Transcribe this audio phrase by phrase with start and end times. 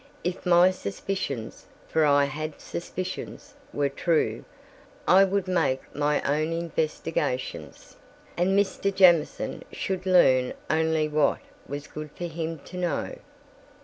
[0.23, 4.45] If my suspicions—for I had suspicions—were true,
[5.07, 7.97] I would make my own investigations,
[8.35, 8.91] and Mr.
[8.91, 13.13] Jamieson should learn only what was good for him to know.